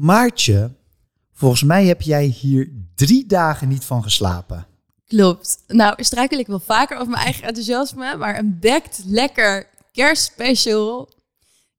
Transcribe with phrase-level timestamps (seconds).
[0.00, 0.76] Maartje,
[1.32, 4.66] volgens mij heb jij hier drie dagen niet van geslapen.
[5.06, 5.64] Klopt.
[5.66, 11.12] Nou, struikel ik wel vaker over mijn eigen enthousiasme, maar een bekt lekker kerstspecial.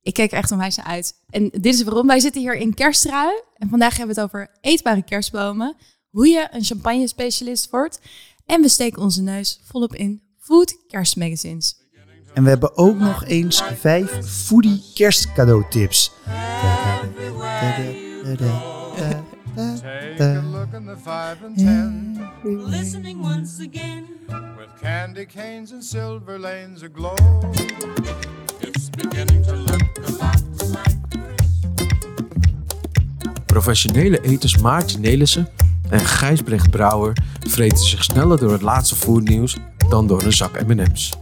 [0.02, 1.13] Ik kijk er echt onwijs naar uit.
[1.29, 2.07] En dit is waarom.
[2.07, 3.42] Wij zitten hier in Kerstrui.
[3.57, 5.76] En vandaag hebben we het over eetbare kerstbomen.
[6.10, 7.99] Hoe je een champagne specialist wordt.
[8.46, 11.76] En we steken onze neus volop in food kerstmagazines.
[12.33, 16.12] En we hebben ook nog eens vijf foodie kerstcadeautips.
[18.22, 24.05] Take a look in the five and ten listening once again.
[24.57, 27.16] with candy canes and silver lanes aglow.
[28.59, 30.97] It's beginning to look a lot like
[33.45, 35.47] Professionele eters Maartje Nelissen
[35.89, 39.58] en Gijsbrecht Brouwer vreten zich sneller door het laatste foodnieuws
[39.89, 41.13] dan door een zak M&M's.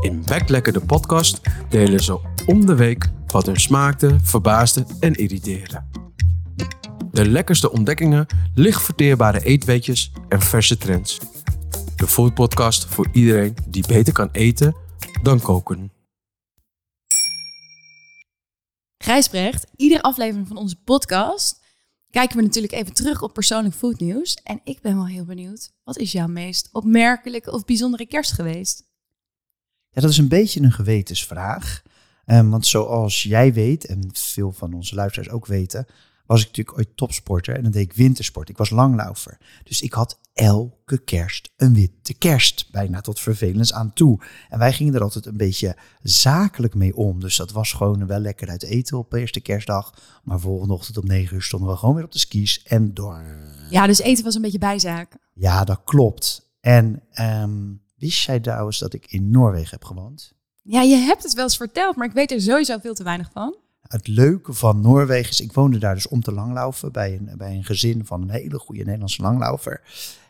[0.00, 5.82] In Backlekker de podcast delen ze om de week wat hun smaakte, verbaasde en irriteerde.
[7.18, 11.18] De lekkerste ontdekkingen, licht verteerbare eetweetjes en verse trends.
[11.96, 14.76] De foodpodcast voor iedereen die beter kan eten
[15.22, 15.92] dan koken.
[18.98, 21.64] Gijsbrecht, iedere aflevering van onze podcast
[22.10, 24.34] kijken we natuurlijk even terug op persoonlijk foodnieuws.
[24.34, 28.84] En ik ben wel heel benieuwd, wat is jouw meest opmerkelijke of bijzondere kerst geweest?
[29.90, 31.82] Ja, dat is een beetje een gewetensvraag.
[32.24, 35.86] Ehm, want zoals jij weet, en veel van onze luisteraars ook weten,
[36.28, 38.48] was ik natuurlijk ooit topsporter en dan deed ik wintersport.
[38.48, 39.38] Ik was langlaufer.
[39.64, 44.20] Dus ik had elke kerst een witte kerst, bijna tot vervelens aan toe.
[44.48, 47.20] En wij gingen er altijd een beetje zakelijk mee om.
[47.20, 49.94] Dus dat was gewoon wel lekker uit eten op eerste kerstdag.
[50.22, 53.24] Maar volgende ochtend om negen uur stonden we gewoon weer op de skis en door.
[53.70, 55.16] Ja, dus eten was een beetje bijzaak.
[55.34, 56.50] Ja, dat klopt.
[56.60, 60.32] En ehm, wist jij trouwens dat ik in Noorwegen heb gewoond?
[60.62, 63.30] Ja, je hebt het wel eens verteld, maar ik weet er sowieso veel te weinig
[63.32, 63.56] van.
[63.88, 67.54] Het leuke van Noorwegen is, ik woonde daar dus om te langlaufen bij een, bij
[67.54, 69.80] een gezin van een hele goede Nederlandse langlaufer.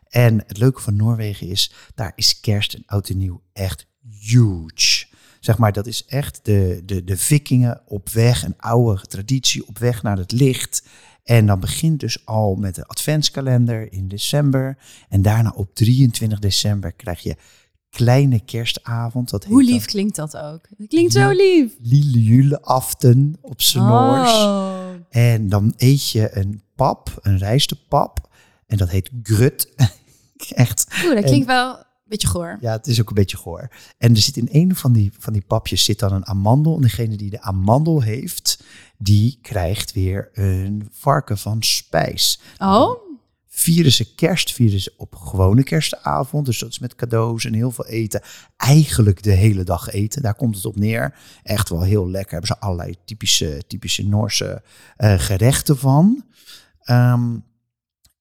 [0.08, 3.86] En het leuke van Noorwegen is, daar is kerst en oud en nieuw echt
[4.20, 5.06] huge.
[5.40, 9.78] Zeg maar, dat is echt de, de, de vikingen op weg, een oude traditie op
[9.78, 10.82] weg naar het licht.
[11.24, 14.78] En dan begint dus al met de adventskalender in december.
[15.08, 17.36] En daarna op 23 december krijg je
[17.90, 19.30] kleine kerstavond.
[19.30, 20.60] Dat Hoe lief dan klinkt dat ook?
[20.78, 21.72] Dat klinkt zo lief.
[21.82, 24.32] Lille Jule aften op Noors.
[24.32, 24.88] Oh.
[25.10, 28.28] En dan eet je een pap, een rijstepap.
[28.66, 29.68] En dat heet grut.
[30.48, 30.86] Echt.
[31.04, 32.58] Oeh, dat klinkt wel een beetje goor.
[32.60, 33.68] Ja, het is ook een beetje goor.
[33.98, 36.74] En er zit in een van die, van die papjes zit dan een amandel.
[36.76, 38.62] En degene die de amandel heeft,
[38.98, 42.40] die krijgt weer een varken van spijs.
[42.58, 43.07] Oh,
[43.58, 46.46] Vieren ze kerst, vieren ze op gewone kerstavond.
[46.46, 48.22] Dus dat is met cadeaus en heel veel eten.
[48.56, 51.14] Eigenlijk de hele dag eten, daar komt het op neer.
[51.42, 52.30] Echt wel heel lekker.
[52.32, 54.62] Hebben ze allerlei typische, typische Noorse
[54.96, 56.24] eh, gerechten van.
[56.80, 57.36] Ehm,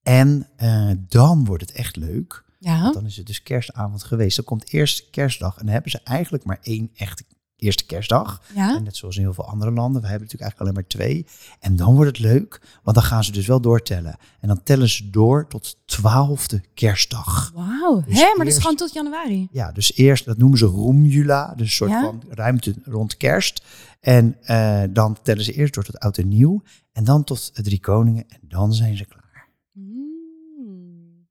[0.03, 2.43] en eh, dan wordt het echt leuk.
[2.59, 2.91] ja.
[2.91, 4.35] Dan is het dus kerstavond geweest.
[4.35, 5.57] Dan komt eerst kerstdag.
[5.57, 7.23] En dan hebben ze eigenlijk maar één echte
[7.57, 8.41] eerste kerstdag.
[8.55, 8.75] Ja.
[8.75, 10.01] En net zoals in heel veel andere landen.
[10.01, 11.25] We hebben natuurlijk eigenlijk alleen maar twee.
[11.59, 14.15] En dan wordt het leuk, want dan gaan ze dus wel doortellen.
[14.39, 17.51] En dan tellen ze door tot twaalfde kerstdag.
[17.55, 18.01] Wauw.
[18.07, 19.47] Dus Hè, maar dat is gewoon tot januari.
[19.51, 21.53] Ja, dus eerst, dat noemen ze Roemjula.
[21.55, 22.01] Dus een soort Ja?
[22.01, 23.63] van ruimte rond kerst.
[23.99, 26.61] En eh, dan tellen ze eerst door tot oud en nieuw.
[26.91, 28.25] En dan tot de drie koningen.
[28.29, 29.47] En dan zijn ze klaar.
[29.71, 31.27] Mm.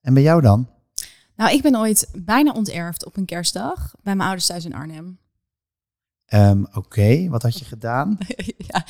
[0.00, 0.68] En bij jou dan?
[1.36, 5.18] Nou, ik ben ooit bijna onterfd op een kerstdag bij mijn ouders thuis in Arnhem.
[6.28, 8.18] Ehm, Oké, wat had je gedaan?
[8.68, 8.84] ja.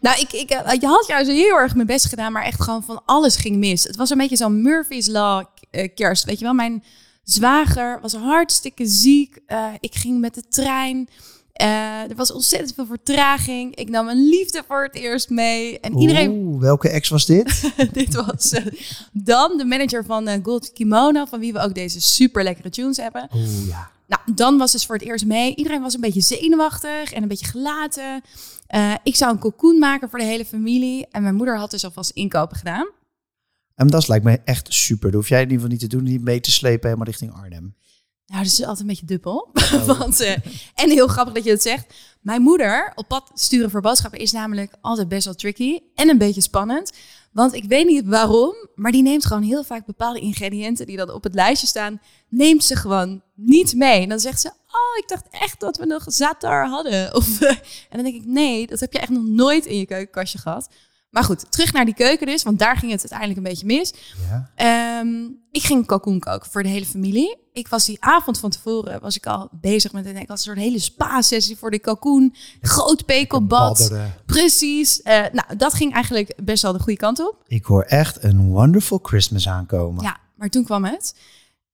[0.00, 2.82] Nou, ik, ik, eh, je had juist heel erg mijn best gedaan, maar echt gewoon
[2.82, 3.84] van alles ging mis.
[3.84, 6.24] Het was een beetje zo'n Murphy's Law eh, kerst.
[6.24, 6.84] Weet je wel, mijn
[7.24, 9.40] zwager was hartstikke ziek.
[9.46, 11.08] Eh, ik ging met de trein.
[11.52, 13.74] Er was ontzettend veel vertraging.
[13.74, 15.80] Ik nam een liefde voor het eerst mee.
[15.80, 17.72] En iedereen, Oeh, welke ex was dit?
[17.92, 18.54] dit was
[19.12, 23.28] Dan, de manager van Gold Kimono, van wie we ook deze super lekkere tunes hebben.
[23.34, 23.90] Oeh, ja.
[24.12, 25.54] Nou, dan was dus voor het eerst mee.
[25.54, 28.22] Iedereen was een beetje zenuwachtig en een beetje gelaten.
[28.66, 31.06] Eh, ik zou een cocoon maken voor de hele familie.
[31.10, 32.88] En mijn moeder had dus alvast inkopen gedaan.
[33.74, 35.10] En dat lijkt me echt super.
[35.10, 37.32] Dat hoef jij in ieder geval niet te doen, niet mee te slepen helemaal richting
[37.32, 37.74] Arnhem.
[38.26, 39.50] Nou, dat is altijd een beetje dubbel.
[39.98, 40.36] Want, eh,
[40.74, 41.94] en heel grappig dat je het zegt.
[42.20, 45.78] Mijn moeder op pad sturen voor boodschappen is namelijk altijd best wel tricky.
[45.94, 46.92] En een beetje spannend.
[47.32, 51.10] Want ik weet niet waarom, maar die neemt gewoon heel vaak bepaalde ingrediënten die dan
[51.10, 54.02] op het lijstje staan, neemt ze gewoon niet mee.
[54.02, 57.14] En dan zegt ze, oh, ik dacht echt dat we nog zatar hadden.
[57.16, 57.56] Of, en
[57.90, 60.68] dan denk ik, nee, dat heb je echt nog nooit in je keukenkastje gehad.
[61.12, 63.94] Maar goed, terug naar die keuken dus, want daar ging het uiteindelijk een beetje mis.
[64.28, 64.50] Ja.
[64.54, 65.08] Ehm,
[65.50, 67.36] ik ging kalkoen koken voor de hele familie.
[67.52, 70.42] Ik was die avond van tevoren was ik al bezig met een, ik had een
[70.42, 72.34] soort hele spa-sessie voor de kalkoen.
[72.60, 73.92] Groot pekelbad.
[74.26, 75.02] Precies.
[75.02, 77.42] Eh, nou, dat ging eigenlijk best wel de goede kant op.
[77.46, 80.02] Ik hoor echt een wonderful Christmas aankomen.
[80.02, 81.14] Ja, maar toen kwam het.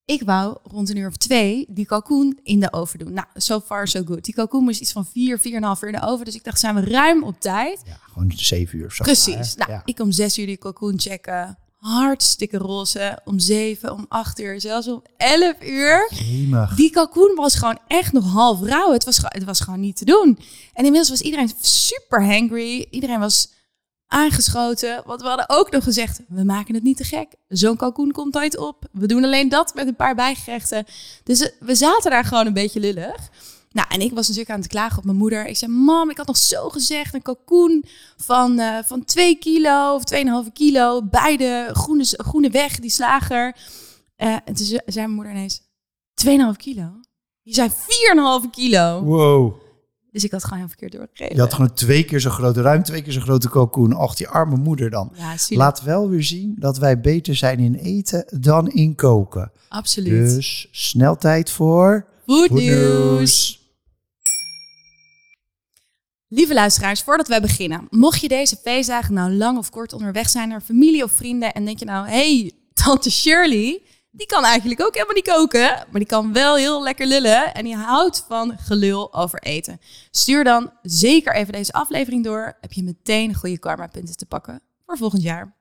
[0.08, 3.12] Ik wou rond een uur of twee die kalkoen in de oven doen.
[3.12, 4.24] Nou, so far so good.
[4.24, 6.24] Die kalkoen moest iets van vier, vier en een half uur in de oven.
[6.24, 7.80] Dus ik dacht, zijn we ruim op tijd.
[7.86, 8.86] Ja, gewoon zeven uur.
[8.86, 9.02] of zo.
[9.04, 9.34] Precies.
[9.34, 9.82] Maar, Nou, ja.
[9.84, 11.58] ik om zes uur die kalkoen checken.
[11.76, 13.18] Hartstikke roze.
[13.24, 16.10] Om zeven, om acht uur, zelfs om elf uur.
[16.14, 16.74] Jemig.
[16.74, 18.92] Die kalkoen was gewoon echt nog half rauw.
[18.92, 20.38] Het was, het was gewoon niet te doen.
[20.72, 22.86] En inmiddels was iedereen super hangry.
[22.90, 23.48] Iedereen was
[24.08, 25.02] aangeschoten.
[25.06, 27.28] Want we hadden ook nog gezegd, we maken het niet te gek.
[27.48, 28.84] Zo'n kalkoen komt nooit op.
[28.92, 30.84] We doen alleen dat met een paar bijgerechten.
[31.24, 33.28] Dus eh, we zaten daar gewoon een beetje lullig.
[33.70, 35.46] Nou, en ik was natuurlijk aan het klagen op mijn moeder.
[35.46, 37.84] Ik zei, mam, ik had nog zo gezegd, een kalkoen
[38.16, 40.02] van, eh van 2 kilo of
[40.46, 41.02] 2,5 kilo.
[41.04, 43.56] Beide groene, groene weg, die slager.
[44.16, 45.60] Eh, en toen ze- zei mijn moeder ineens,
[46.14, 46.90] 2,5 kilo?
[47.42, 49.02] Die zijn 4,5 kilo.
[49.02, 49.54] Wow.
[50.12, 51.34] Dus ik had gewoon heel verkeerd doorgegeven.
[51.34, 53.96] Je had gewoon twee keer zo grote, ruim twee keer zo grote kalkoen.
[53.96, 55.12] Och, die arme moeder dan.
[55.14, 55.34] Ja.
[55.48, 59.52] Laat wel weer zien dat wij beter zijn in eten dan in koken.
[59.68, 60.34] Absoluut.
[60.34, 62.06] Dus snel tijd voor...
[62.26, 63.66] Goed Goed nieuws.
[66.28, 67.86] Lieve luisteraars, voordat wij beginnen.
[67.90, 71.52] Mocht je deze feestdagen nou lang of kort onderweg zijn naar familie of vrienden...
[71.52, 73.82] en denk je nou, hey, tante Shirley...
[74.10, 75.60] die kan eigenlijk ook helemaal niet koken...
[75.60, 77.54] maar die kan wel heel lekker lullen...
[77.54, 79.80] en die houdt van gelul over eten.
[80.10, 82.56] Stuur dan zeker even deze aflevering door...
[82.60, 85.56] heb je meteen goede karma-punten te pakken voor volgend jaar.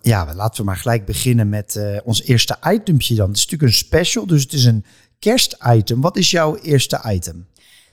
[0.00, 3.28] Ja, laten we maar gelijk beginnen met eh, ons eerste itempje dan.
[3.28, 4.84] Het is natuurlijk een special, dus het is een
[5.18, 6.00] kerstitem.
[6.00, 7.48] Wat is jouw eerste item?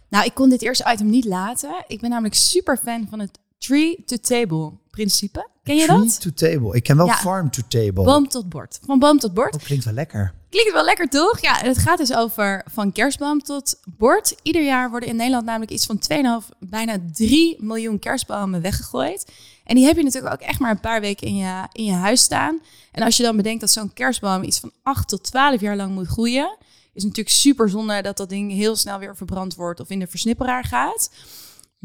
[0.10, 1.84] Nou, ik kon dit eerste item niet laten.
[1.88, 5.48] Ik ben namelijk super fan van het tree-to-table principe.
[5.64, 6.22] Ken je Tree dat?
[6.22, 6.76] to table.
[6.76, 7.16] Ik ken wel Ja.
[7.16, 8.04] farm to table.
[8.04, 8.80] Boom tot bord.
[8.86, 9.52] Van boom tot bord.
[9.52, 10.34] Dat klinkt wel lekker.
[10.50, 11.40] Klinkt wel lekker, toch?
[11.42, 14.36] Ja, het gaat dus over van kerstboom tot bord.
[14.42, 19.32] Ieder jaar worden in Nederland namelijk iets van 2,5, bijna 3 miljoen kerstbomen weggegooid.
[19.64, 21.92] En die heb je natuurlijk ook echt maar een paar weken in je, in je
[21.94, 22.60] huis staan.
[22.92, 25.94] En als je dan bedenkt dat zo'n kerstboom iets van 8 tot 12 jaar lang
[25.94, 26.56] moet groeien,
[26.94, 30.00] is het natuurlijk super zonde dat dat ding heel snel weer verbrand wordt of in
[30.00, 31.10] de versnipperaar gaat.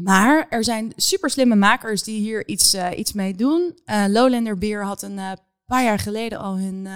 [0.03, 3.79] Maar er zijn super slimme makers die hier iets, eh, iets mee doen.
[3.85, 5.31] Eh, Lowlander Beer had een eh,
[5.65, 6.87] paar jaar geleden al hun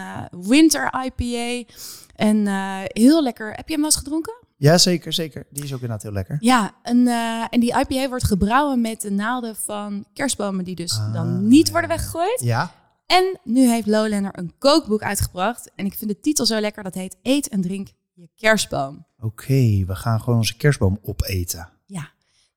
[0.47, 1.73] Winter IPA.
[2.15, 2.47] En
[2.87, 3.47] heel lekker.
[3.53, 4.33] Heb je hem wel eens gedronken?
[4.57, 5.45] Ja, zeker, zeker.
[5.49, 6.37] Die is ook inderdaad heel lekker.
[6.39, 7.07] Ja, en,
[7.49, 11.71] en die IPA wordt gebrouwen met de naalden van kerstbomen die dus Ah, dan niet
[11.71, 12.41] worden weggegooid.
[12.43, 12.71] Ja,
[13.05, 15.71] En nu heeft Lowlander een kookboek uitgebracht.
[15.75, 16.83] En ik vind de titel zo lekker.
[16.83, 19.05] Dat heet Eet en drink je kerstboom.
[19.19, 19.83] oké.
[19.87, 21.69] we gaan gewoon onze kerstboom opeten.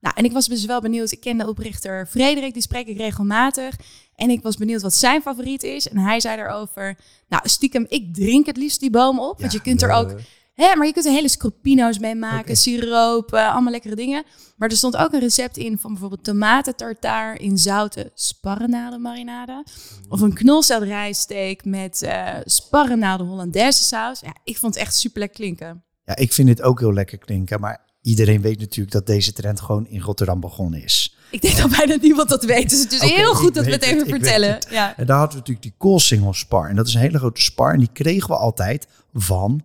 [0.01, 1.13] Nou, en ik was dus wel benieuwd.
[1.13, 3.77] Ik ken de oprichter Frederik, die spreek ik regelmatig.
[4.15, 5.89] En ik was benieuwd wat zijn favoriet is.
[5.89, 6.99] En hij zei daarover,
[7.29, 9.41] nou stiekem, ik drink het liefst die boom op.
[9.41, 10.21] want je kunt er ook,
[10.55, 14.25] hè, maar je kunt er hele scroppino's mee maken, siroop, allemaal lekkere dingen.
[14.57, 19.65] Maar er stond ook een recept in van bijvoorbeeld tomatentartaar in zoute sparrennadenmarinade.
[20.09, 24.21] Of een knolselderijsteak met eh sparrennaden Hollandaise saus.
[24.21, 25.83] Ja, ik vond het echt super lekker klinken.
[26.05, 27.61] Ja, ik vind dit ook heel lekker klinken.
[27.61, 31.17] Maar iedereen weet natuurlijk dat deze trend gewoon in Rotterdam begonnen is.
[31.31, 32.71] Ik denk dat bijna niemand dat weet.
[32.71, 34.53] Dus het is heel goed dat we het even het, vertellen.
[34.53, 34.67] het.
[34.71, 34.97] Ja.
[34.97, 36.69] En daar hadden we natuurlijk die koolsingel spar.
[36.69, 37.73] En dat is een hele grote spar.
[37.73, 39.63] En die kregen we altijd van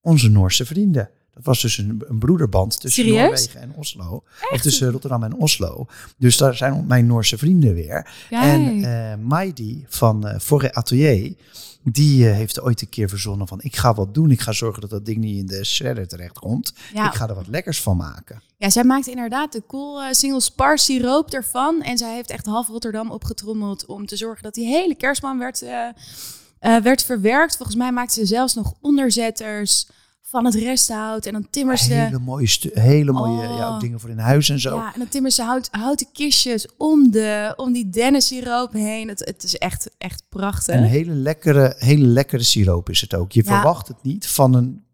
[0.00, 1.10] onze Noorse vrienden.
[1.34, 3.28] Dat was dus een, een broederband tussen Serieus?
[3.28, 4.22] Noorwegen en Oslo.
[4.50, 5.86] Of tussen Rotterdam en Oslo.
[6.16, 8.10] Dus daar zijn mijn Noorse vrienden weer.
[8.30, 11.34] En Maidi van Forêt Atelier,
[11.82, 13.60] die eh, heeft ooit een keer verzonnen van...
[13.62, 16.72] ik ga wat doen, ik ga zorgen dat dat ding niet in de shredder terechtkomt.
[16.94, 17.06] Ja.
[17.06, 18.42] Ik ga er wat lekkers van maken.
[18.56, 21.82] Ja, zij maakte inderdaad de cool eh, single spar siroop ervan.
[21.82, 25.62] En zij heeft echt half Rotterdam opgetrommeld om te zorgen dat die hele kerstman werd,
[25.62, 27.56] eh, werd verwerkt.
[27.56, 29.86] Volgens mij maakte ze zelfs nog onderzetters
[30.30, 31.26] van het resthout.
[31.26, 31.94] En dan timmerde ze...
[31.94, 33.56] Hele mooie, hele mooie Oh.
[33.56, 34.76] ja, ook dingen voor in huis en zo.
[34.76, 39.08] Ja, en dan timmerde ze hout, houten kistjes om, de, om die dennensiroop heen.
[39.08, 40.74] Het, het is echt, echt prachtig.
[40.74, 43.32] Een hele lekkere, hele lekkere siroop is het ook.
[43.32, 43.54] Je Ja.
[43.54, 44.86] verwacht het niet van een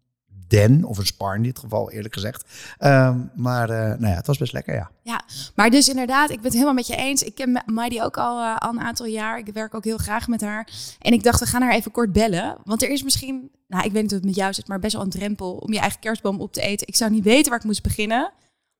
[0.55, 2.43] den of een spar in dit geval, eerlijk gezegd.
[2.77, 4.89] Ehm, maar eh, nou ja, het was best lekker, ja.
[5.03, 5.23] Ja,
[5.55, 7.23] maar dus inderdaad, ik ben het helemaal met je eens.
[7.23, 9.37] Ik ken Maidi ook al, eh, al een aantal jaar.
[9.37, 10.67] Ik werk ook heel graag met haar.
[10.99, 12.57] En ik dacht, we gaan haar even kort bellen.
[12.63, 14.93] Want er is misschien, nou ik weet niet hoe het met jou zit, maar best
[14.93, 16.87] wel een drempel om je eigen kerstboom op te eten.
[16.87, 18.31] Ik zou niet weten waar ik moest beginnen.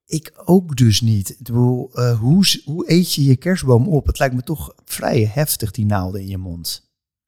[0.06, 1.30] Ik ook dus niet.
[1.30, 4.06] Ik bedoel, eh, hoe, hoe eet je je kerstboom op?
[4.06, 6.84] Het lijkt me toch vrij heftig, die naalden in je mond.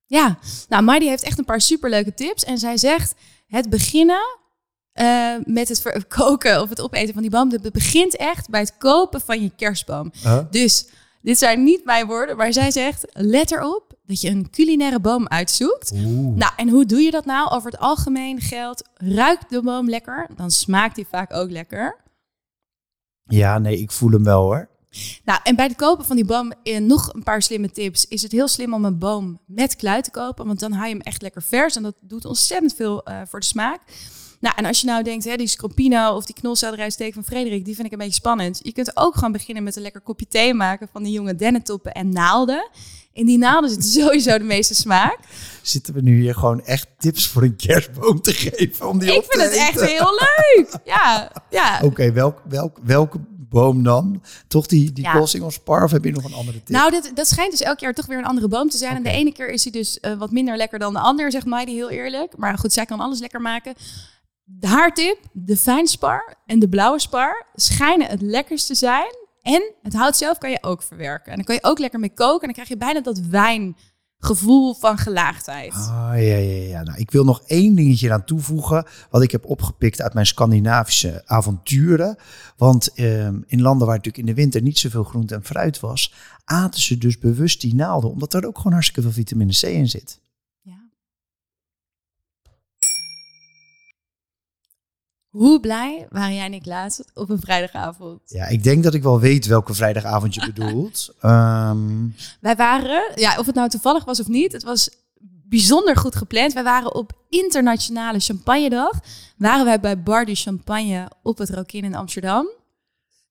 [0.05, 0.37] Ja,
[0.69, 2.43] nou Maidi heeft echt een paar superleuke tips.
[2.43, 3.15] En zij zegt,
[3.47, 4.37] het beginnen
[4.91, 7.51] eh, met het koken of het opeten van die boom.
[7.51, 10.11] Het begint echt bij het kopen van je kerstboom.
[10.23, 10.39] Huh?
[10.51, 10.87] Dus
[11.21, 15.27] dit zijn niet mijn woorden, maar zij zegt: let erop dat je een culinaire boom
[15.27, 15.91] uitzoekt.
[15.91, 17.49] Nou, en hoe doe je dat nou?
[17.49, 21.97] Over het algemeen geldt: ruikt de boom lekker, dan smaakt die vaak ook lekker.
[23.23, 24.69] Ja, nee, ik voel hem wel hoor.
[25.25, 28.07] Nou, en bij het kopen van die boom, eh, nog een paar slimme tips.
[28.07, 30.93] Is het heel slim om een boom met kluit te kopen, want dan hou je
[30.93, 33.81] hem echt lekker vers en dat doet ontzettend veel eh, voor de smaak.
[34.39, 37.75] Nou, en als je nou denkt, hè, die scroppino of die knolselderijsteek van Frederik, die
[37.75, 38.59] vind ik een beetje spannend.
[38.63, 41.91] Je kunt ook gewoon beginnen met een lekker kopje thee maken van die jonge dennentoppen
[41.91, 42.69] en naalden.
[43.13, 45.17] In die naalden zit sowieso de meeste smaak.
[45.61, 48.87] Zitten we nu hier gewoon echt tips voor een kerstboom te geven?
[48.87, 50.79] Om die Ik op te vind het echt heel leuk.
[50.85, 51.79] Ja, ja.
[51.83, 54.23] Oké, welk, welk, welke boom dan?
[54.47, 55.13] Toch die, die Ja.
[55.13, 56.75] koolsingelspar of heb je nog een andere tip?
[56.75, 58.95] Nou, dit, dat schijnt dus elk jaar toch weer een andere boom te zijn.
[58.95, 61.45] En de ene keer is hij dus eh, wat minder lekker dan de ander, zegt
[61.45, 62.37] Maidi heel eerlijk.
[62.37, 63.73] Maar goed, zij kan alles lekker maken.
[64.43, 69.15] De haartip, de fijnspar en de blauwe spar schijnen het lekkerst te zijn.
[69.41, 71.29] En het hout zelf kan je ook verwerken.
[71.31, 72.39] En dan kan je ook lekker mee koken.
[72.39, 73.19] En dan krijg je bijna dat
[74.19, 75.73] wijngevoel van gelaagdheid.
[75.73, 76.83] Ah, ja, ja, ja.
[76.83, 78.85] Nou, ik wil nog één dingetje aan toevoegen.
[79.09, 82.17] Wat ik heb opgepikt uit mijn Scandinavische avonturen.
[82.57, 86.13] Want ehm, in landen waar natuurlijk in de winter niet zoveel groente en fruit was,
[86.45, 88.09] aten ze dus bewust die naalden.
[88.09, 90.19] Omdat er ook gewoon hartstikke veel vitamine C in zit.
[95.29, 98.21] Hoe blij waren jij en ik laatst op een vrijdagavond?
[98.25, 101.15] Ja, ik denk dat ik wel weet welke vrijdagavond je bedoelt.
[101.19, 102.07] Ehm,
[102.41, 104.89] Wij waren, ja, of het nou toevallig was of niet, het was
[105.49, 106.53] bijzonder goed gepland.
[106.53, 108.91] Wij waren op internationale champagnedag.
[109.37, 112.47] Waren wij bij Bar du Champagne op het Rokin in Amsterdam.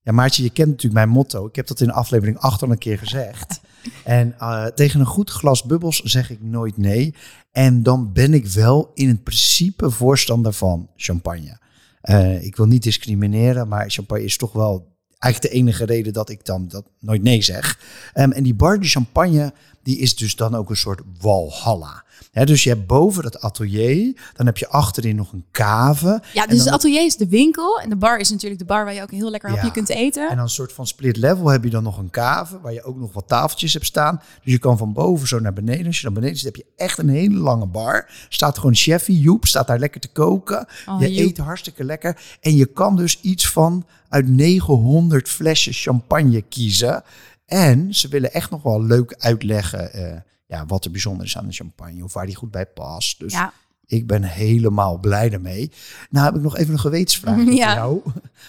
[0.02, 1.46] Ja, Maartje, je kent natuurlijk mijn motto.
[1.46, 3.60] Ik heb dat in aflevering 8 al een keer gezegd.
[4.04, 7.14] En eh, tegen een goed glas bubbels zeg ik nooit nee.
[7.52, 11.58] En dan ben ik wel in het principe voorstander van champagne.
[12.06, 16.30] Eh, ik wil niet discrimineren, maar champagne is toch wel eigenlijk de enige reden dat
[16.30, 17.80] ik dan dat nooit nee zeg.
[18.12, 19.52] Ehm, en die bar de champagne,
[19.86, 22.04] die is dus dan ook een soort walhalla.
[22.44, 26.22] Dus je hebt boven dat atelier, dan heb je achterin nog een cave.
[26.32, 27.80] Ja, dus het atelier is de winkel.
[27.80, 29.72] En de bar is natuurlijk de bar waar je ook een heel lekker hapje Ja.
[29.72, 30.28] kunt eten.
[30.28, 32.82] En dan een soort van split level heb je dan nog een cave waar je
[32.82, 34.20] ook nog wat tafeltjes hebt staan.
[34.42, 35.86] Dus je kan van boven zo naar beneden.
[35.86, 38.10] Als je dan beneden zit, heb je echt een hele lange bar.
[38.28, 40.66] Staat gewoon chefie, Joep, staat daar lekker te koken.
[40.88, 41.28] Oh, je Joep.
[41.28, 42.20] eet hartstikke lekker.
[42.40, 47.02] En je kan dus iets van uit 900 flessen champagne kiezen.
[47.46, 51.46] En ze willen echt nog wel leuk uitleggen eh, ja, wat er bijzonder is aan
[51.46, 52.04] de champagne.
[52.04, 53.18] Of waar die goed bij past.
[53.18, 53.52] Dus Ja.
[53.86, 55.70] Ik ben helemaal blij ermee.
[56.10, 57.74] Nou heb ik nog even een gewetensvraag voor Ja.
[57.74, 58.00] jou.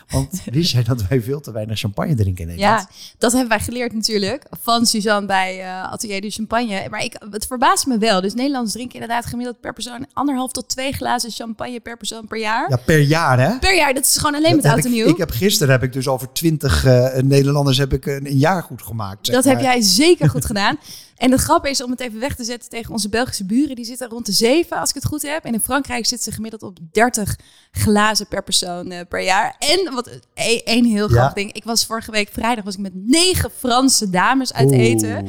[0.10, 2.88] Want wist jij dat wij veel te weinig champagne drinken in Nederland?
[2.90, 6.88] Ja, dat hebben wij geleerd natuurlijk van Suzanne bij eh, Atelier du Champagne.
[6.90, 8.22] Maar ik, het verbaast me wel.
[8.22, 12.40] Dus Nederlanders drinken inderdaad gemiddeld per persoon anderhalf tot twee glazen champagne per persoon per
[12.40, 12.70] jaar.
[12.70, 13.60] Ja, per jaar hè?
[13.60, 15.08] Per jaar, dat is gewoon alleen met Dat oud en nieuw.
[15.08, 18.64] ik heb gisteren heb ik dus voor twintig eh, Nederlanders heb ik een, een jaar
[18.64, 19.32] goed gemaakt.
[19.32, 20.78] Dat heb jij zeker goed gedaan.
[21.18, 23.76] En de grap is om het even weg te zetten tegen onze Belgische buren.
[23.76, 25.44] Die zitten rond de 7, als ik het goed heb.
[25.44, 27.36] En in Frankrijk zitten ze gemiddeld op 30
[27.72, 29.56] glazen per persoon eh, per jaar.
[29.60, 31.16] En wat e- één heel Ja.
[31.16, 31.52] grappig ding.
[31.54, 35.28] Ik was vorige week vrijdag was ik met negen Franse dames uit eten.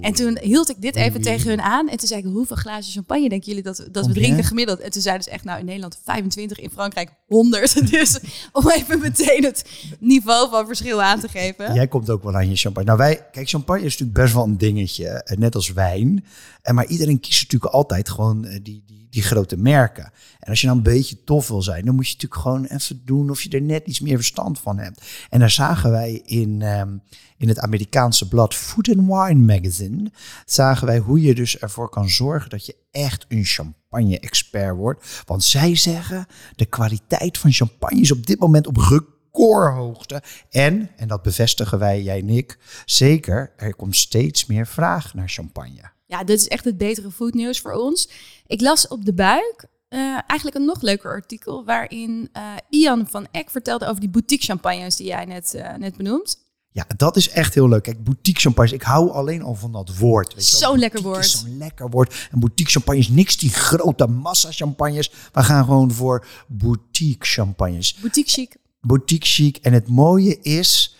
[0.00, 1.88] En toen hield ik dit even tegen hun aan.
[1.88, 4.80] En toen zei ik, hoeveel glazen champagne denken jullie dat, dat we drinken gemiddeld?
[4.80, 7.76] En toen zeiden ze echt, nou in Nederland 25, in Frankrijk 100.
[7.98, 8.18] Dus
[8.52, 9.64] om even meteen het
[10.00, 11.74] niveau van verschil aan te geven.
[11.74, 12.86] Jij komt ook wel aan je champagne.
[12.86, 16.24] Nou, wij, kijk, champagne is natuurlijk best wel een dingetje, eh, net als wijn.
[16.62, 20.12] En maar iedereen kiest natuurlijk altijd gewoon eh, die, die, die grote merken.
[20.38, 23.02] En als je nou een beetje tof wil zijn, dan moet je natuurlijk gewoon even
[23.04, 25.02] doen of je er net iets meer verstand van hebt.
[25.30, 26.96] En daar zagen wij in, ehm,
[27.36, 30.10] in het Amerikaanse blad Food and Wine Magazine,
[30.46, 35.22] zagen wij hoe je dus ervoor kan zorgen dat je echt een champagne-expert wordt.
[35.24, 40.22] Want zij zeggen, de kwaliteit van champagne is op dit moment op recordhoogte.
[40.50, 45.28] En, en dat bevestigen wij, jij en ik, zeker, er komt steeds meer vraag naar
[45.28, 45.96] champagne.
[46.08, 48.08] Ja, dit is echt het betere foodnieuws voor ons.
[48.46, 53.26] Ik las op de buik eh, eigenlijk een nog leuker artikel waarin eh, Ian van
[53.30, 56.38] Eck vertelde over die boutique champagnes die jij net, eh, net benoemt.
[56.70, 57.82] Ja, dat is echt heel leuk.
[57.82, 60.34] Kijk, boutique champagne, ik hou alleen al van dat woord.
[60.34, 60.70] Weet je wel.
[60.70, 61.26] Zo'n lekker woord.
[61.26, 62.28] Zo'n lekker woord.
[62.30, 65.12] En boutique champagne is niks die grote massa champagnes.
[65.32, 67.94] We gaan gewoon voor boutique champagnes.
[67.94, 68.56] Boutique chic.
[68.80, 69.56] boutique chic.
[69.56, 70.96] En het mooie is,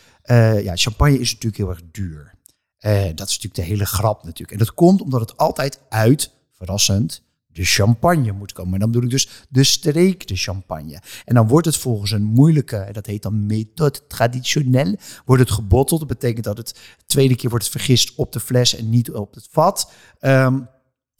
[0.62, 2.37] ja, champagne is natuurlijk heel erg duur.
[2.78, 4.52] Eh, dat is natuurlijk de hele grap natuurlijk.
[4.52, 8.74] En dat komt omdat het altijd uit, verrassend, de champagne moet komen.
[8.74, 11.02] En dan bedoel ik dus de streek de champagne.
[11.24, 16.00] En dan wordt het volgens een moeilijke, dat heet dan méthode traditionnel, wordt het gebotteld.
[16.00, 19.48] Dat betekent dat het tweede keer wordt vergist op de fles en niet op het
[19.50, 19.92] vat.
[20.18, 20.60] Ehm,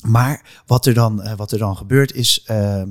[0.04, 2.88] maar wat er dan, eh, wat er dan gebeurt is, ehm,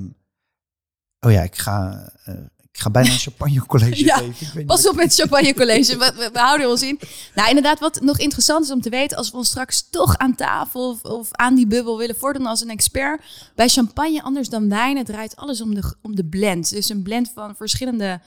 [1.19, 2.35] Oh ja, ik ga, eh,
[2.77, 4.65] ik ga bijna een champagne college Ja, geven.
[4.65, 5.97] Pas op met champagne college.
[5.97, 6.99] We, we, we houden ons in.
[7.35, 10.35] Nou, inderdaad, wat nog interessant is om te weten, als we ons straks toch aan
[10.35, 13.21] tafel of, of aan die bubbel willen voordoen als een expert.
[13.55, 16.69] Bij champagne, anders dan wijnen, draait alles om de, om de blend.
[16.69, 18.21] Dus een blend van verschillende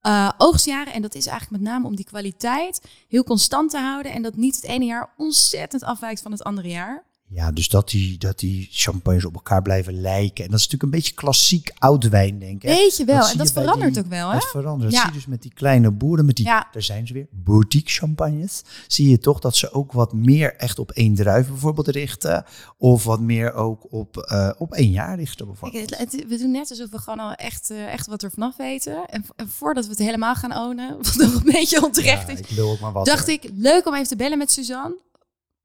[0.00, 0.92] eh, oogstjaren.
[0.92, 4.12] En dat is eigenlijk met name om die kwaliteit heel constant te houden.
[4.12, 7.04] En dat niet het ene jaar ontzettend afwijkt van het andere jaar.
[7.34, 10.44] Ja, dus dat die, dat die champagnes op elkaar blijven lijken.
[10.44, 12.68] En dat is natuurlijk een beetje klassiek oud wijn, denk ik.
[12.68, 13.28] Weet je wel.
[13.28, 14.38] en dat verandert die- ook wel, hè?
[14.38, 14.90] Dat verandert.
[14.90, 14.98] Dat Ja.
[14.98, 16.68] zie je dus met die kleine boeren, met die, Ja.
[16.72, 18.62] daar zijn ze weer, boutique champagnes.
[18.86, 22.44] Zie je toch dat ze ook wat meer echt op één druif bijvoorbeeld richten.
[22.78, 25.90] Of wat meer ook op, eh, op één jaar richten bijvoorbeeld.
[25.96, 28.56] Kijk, het- we doen net alsof we gewoon al echt, eh, echt wat er vanaf
[28.56, 29.06] weten.
[29.06, 32.40] En, en voordat we het helemaal gaan ownen, wat nog een beetje onterecht Ja, is,
[32.40, 33.06] ik ook maar wat.
[33.06, 34.96] dacht ik, leuk om even te bellen met Suzanne.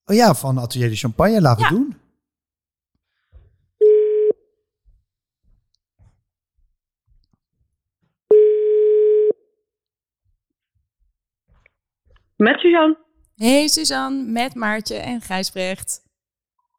[0.10, 1.80] Oh ja, van Atelier de Champagne, laten we Ja.
[1.80, 1.96] doen.
[12.38, 12.98] Met Suzanne.
[13.36, 16.01] Hey Suzanne, met Maartje en Gijsbrecht.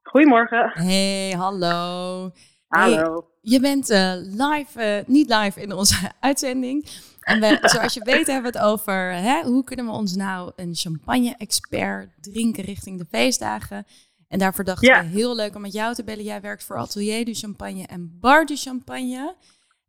[0.02, 0.70] Goedemorgen.
[0.74, 2.30] Hey, hallo.
[2.68, 3.30] Hey, Hallo.
[3.40, 6.86] je bent eh, live, eh, niet live in onze uitzending.
[7.30, 10.52] En we, zoals je weet hebben we het over hè, hoe kunnen we ons nou
[10.56, 13.84] een champagne-expert drinken richting de feestdagen.
[14.28, 15.00] En daarvoor dachten Ja.
[15.00, 16.24] we heel leuk om met jou te bellen.
[16.24, 19.34] Jij werkt voor Atelier du Champagne en Bar du Champagne.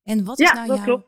[0.04, 1.08] En wat is Ja, nou jouw klopt.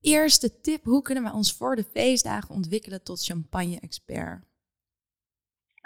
[0.00, 0.84] eerste tip?
[0.84, 4.42] Hoe kunnen we ons voor de feestdagen ontwikkelen tot champagne-expert?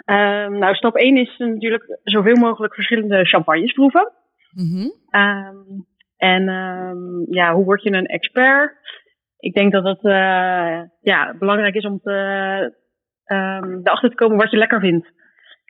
[0.05, 4.11] Ehm, nou, stap 1 is natuurlijk zoveel mogelijk verschillende champagnes proeven.
[4.51, 4.89] Mhm.
[5.09, 5.57] Ehm,
[6.17, 8.77] en ehm, ja, hoe word je een expert?
[9.39, 12.11] Ik denk dat het eh, ja, belangrijk is om te,
[13.23, 15.11] ehm, erachter te komen wat je lekker vindt.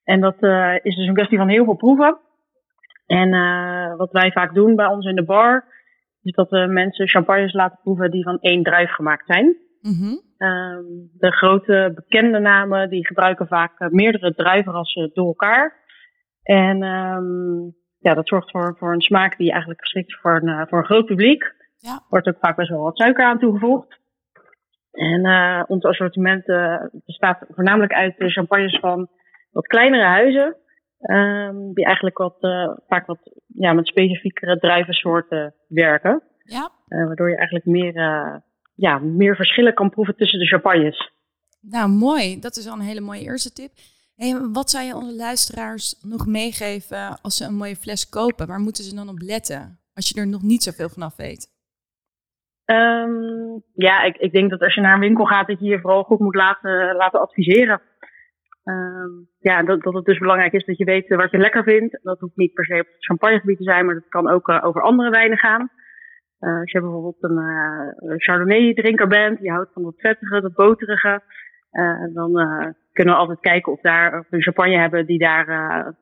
[0.03, 2.19] En dat eh, is dus een kwestie van heel veel proeven.
[3.05, 5.65] En eh, wat wij vaak doen bij ons in de bar,
[6.21, 9.57] is dat we mensen champagnes laten proeven die van één druif gemaakt zijn.
[9.81, 10.17] Mhm.
[10.37, 10.83] Ehm,
[11.17, 15.73] de grote bekende namen die gebruiken vaak meerdere druivenrassen door elkaar.
[16.43, 17.59] En ehm,
[17.99, 20.85] ja, dat zorgt voor, voor een smaak die eigenlijk geschikt is voor een, voor een
[20.85, 21.57] groot publiek.
[21.79, 22.03] Ja.
[22.09, 23.99] Wordt ook vaak best wel wat suiker aan toegevoegd.
[24.91, 29.09] En eh, ons assortiment eh, bestaat voornamelijk uit de champagnes van
[29.51, 30.55] wat kleinere huizen.
[30.99, 36.23] ehm, die eigenlijk wat, eh, vaak wat ja, met specifiekere druivensoorten werken.
[36.43, 37.93] Ja, waardoor je eigenlijk meer,
[38.75, 41.11] ja, meer verschillen kan proeven tussen de champagnes.
[41.61, 42.39] Nou, mooi.
[42.39, 43.71] Dat is al een hele mooie eerste tip.
[44.15, 48.47] Hey, wat zou je onze luisteraars nog meegeven als ze een mooie fles kopen?
[48.47, 49.79] Waar moeten ze dan op letten?
[49.93, 51.58] Als je er nog niet zoveel vanaf weet.
[52.69, 55.79] Ehm, ja, ik, ik denk dat als je naar een winkel gaat, dat je je
[55.79, 57.81] vooral goed moet laten, laten adviseren.
[58.63, 61.99] Ehm, ja, dat, dat het dus belangrijk is dat je weet wat je lekker vindt.
[62.03, 64.65] Dat hoeft niet per se op het champagnegebied te zijn, maar dat kan ook eh,
[64.65, 65.69] over andere wijnen gaan.
[66.39, 71.21] Eh, als je bijvoorbeeld een eh, Chardonnay-drinker bent, die houdt van dat vettige, dat boterige,
[72.13, 72.31] dan
[72.91, 75.45] kunnen we altijd kijken of, daar, of we een champagne hebben die, daar,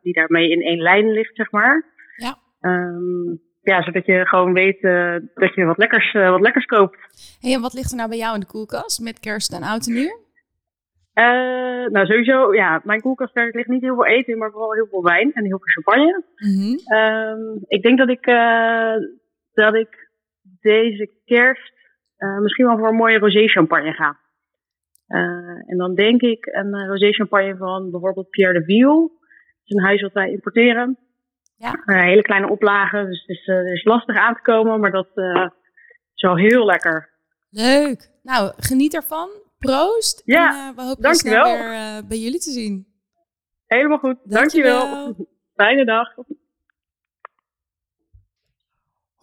[0.02, 1.86] die daarmee in één lijn ligt, zeg maar.
[2.16, 2.38] Ja.
[2.60, 3.36] Ehm,
[3.68, 6.98] ja, zodat je gewoon weet eh, dat je wat lekkers, eh, wat lekkers koopt.
[7.40, 9.88] Hey, en wat ligt er nou bij jou in de koelkast met kerst en oud
[9.88, 10.26] en nieuw?
[11.14, 14.74] Eh, nou, sowieso, ja, mijn koelkast daar ligt niet heel veel eten in, maar vooral
[14.74, 16.24] heel veel wijn en heel veel champagne.
[16.36, 16.78] Mhm.
[16.98, 18.26] Ehm, ik denk dat ik,
[19.54, 20.10] dat ik
[20.62, 21.74] deze kerst
[22.42, 24.18] misschien wel voor een mooie rosé champagne ga.
[25.68, 29.00] En dan denk ik een rosé champagne van bijvoorbeeld Pierre de Wiel.
[29.00, 30.98] Dat is een huis wat wij importeren.
[31.58, 31.74] Ja.
[31.86, 35.08] Eh, hele kleine oplagen, dus het is, eh, is lastig aan te komen, maar dat
[35.14, 35.48] eh,
[36.14, 37.10] is wel heel lekker.
[37.50, 38.10] Leuk.
[38.24, 39.30] Nou, geniet ervan.
[39.58, 40.22] Proost.
[40.26, 41.46] Ja, en, we hopen je dankjewel.
[41.46, 42.88] snel weer bij jullie te zien.
[43.66, 44.80] Helemaal goed, Dankjewel.
[44.80, 45.28] dankjewel.
[45.56, 46.14] Fijne dag.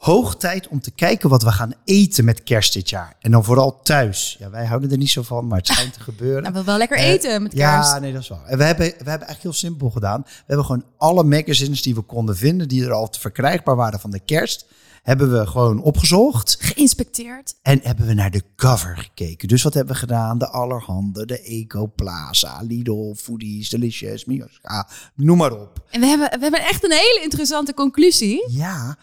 [0.04, 3.16] Hoog tijd om te kijken wat we gaan eten met kerst dit jaar.
[3.20, 4.36] En dan vooral thuis.
[4.38, 6.42] Ja, wij houden er niet zo van, maar het schijnt te gebeuren.
[6.42, 7.92] Nou, we wel lekker Eh, eten met kerst.
[7.92, 8.44] Ja, nee, dat is waar.
[8.44, 10.20] En we hebben, we hebben eigenlijk heel simpel gedaan.
[10.26, 14.00] We hebben gewoon alle magazines die we konden vinden, die er al te verkrijgbaar waren
[14.00, 14.66] van de kerst,
[15.02, 16.56] hebben we gewoon opgezocht.
[16.60, 17.54] Geïnspecteerd.
[17.62, 19.48] En hebben we naar de cover gekeken.
[19.48, 20.38] Dus wat hebben we gedaan?
[20.38, 25.84] De Allerhande, de Eco Plaza, Lidl, Foodies, Delicious, Mioska, noem maar op.
[25.90, 28.44] En we hebben, we hebben echt een hele interessante conclusie.
[28.50, 28.96] Ja,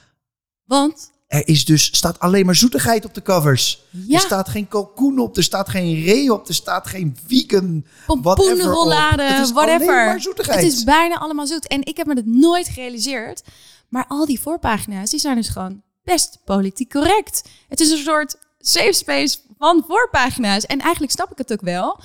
[0.71, 3.84] Want er is dus, staat alleen maar zoetigheid op de covers.
[3.89, 4.15] Ja.
[4.15, 9.23] Er staat geen kalkoen op, er staat geen ree op, er staat geen vegan pompoenrollade,
[9.23, 9.88] Het is whatever.
[9.88, 10.63] alleen maar zoetigheid.
[10.63, 11.67] Het is bijna allemaal zoet.
[11.67, 13.41] En ik heb me dat nooit gerealiseerd.
[13.89, 17.41] Maar al die voorpagina's, die zijn dus gewoon best politiek correct.
[17.67, 20.65] Het is een soort safe space van voorpagina's.
[20.65, 21.99] En eigenlijk snap ik het ook wel.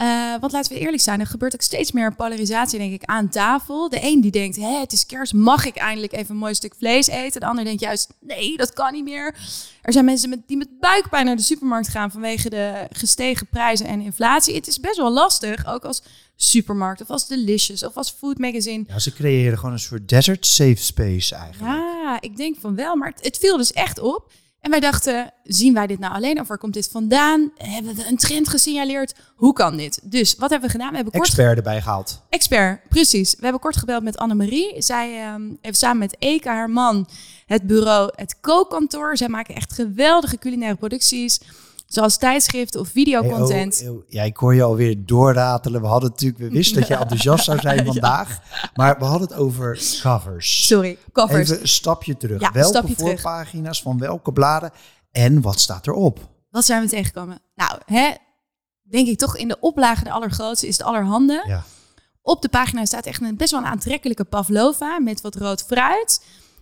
[0.00, 3.28] Eh, want laten we eerlijk zijn, er gebeurt ook steeds meer polarisatie, denk ik, aan
[3.28, 3.88] tafel.
[3.88, 6.74] De een die denkt, Hé, het is kerst, mag ik eindelijk even een mooi stuk
[6.78, 7.40] vlees eten?
[7.40, 9.34] De ander denkt juist, nee, dat kan niet meer.
[9.82, 13.86] Er zijn mensen met, die met buikpijn naar de supermarkt gaan vanwege de gestegen prijzen
[13.86, 14.54] en inflatie.
[14.54, 16.02] Het is best wel lastig, ook als
[16.36, 18.84] supermarkt of als Delicious of als Food Magazine.
[18.88, 21.72] Ja, ze creëren gewoon een soort desert safe space eigenlijk.
[21.72, 24.32] Ja, ik denk van wel, maar het, het viel dus echt op.
[24.60, 27.50] En wij dachten, zien wij dit nou alleen of waar komt dit vandaan?
[27.56, 29.14] Hebben we een trend gesignaleerd?
[29.34, 30.00] Hoe kan dit?
[30.02, 30.90] Dus wat hebben we gedaan?
[30.90, 32.22] We hebben kort Expert erbij gehaald.
[32.28, 33.34] Expert, precies.
[33.34, 34.82] We hebben kort gebeld met Annemarie.
[34.82, 37.08] Zij ehm, heeft samen met Eka, haar man,
[37.46, 39.16] het bureau Het Kookkantoor.
[39.16, 41.40] Zij maken echt geweldige culinaire producties.
[41.90, 43.78] Zoals tijdschriften of videocontent.
[43.78, 45.80] Hey, oh, oh, ja, ik hoor je alweer doorratelen.
[45.80, 48.38] We hadden natuurlijk, we wisten dat je enthousiast zou zijn vandaag.
[48.74, 50.66] Maar we hadden het over covers.
[50.66, 51.40] Sorry, covers.
[51.40, 52.40] Even een stapje terug.
[52.40, 53.20] Ja, welke stapje terug.
[53.20, 54.70] voorpagina's van welke bladen
[55.10, 56.28] en wat staat erop?
[56.50, 57.38] Wat zijn we tegengekomen?
[57.54, 58.10] Nou, hè,
[58.82, 61.44] denk ik toch in de oplage de allergrootste is de allerhande.
[61.46, 61.64] Ja.
[62.22, 66.20] Op de pagina staat echt een, best wel een aantrekkelijke pavlova met wat rood fruit.